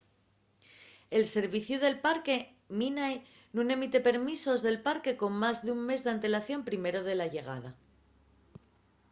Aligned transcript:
el 1.17 1.23
serviciu 1.35 1.77
del 1.81 1.97
parque 2.05 2.35
minae 2.79 3.15
nun 3.55 3.67
emite 3.75 3.99
permisos 4.09 4.59
del 4.65 4.77
parque 4.87 5.11
con 5.21 5.31
más 5.43 5.57
d’un 5.65 5.79
mes 5.89 6.01
d’antelación 6.05 6.61
primero 6.69 6.99
de 7.07 7.15
la 7.19 7.27
llegada 7.33 7.69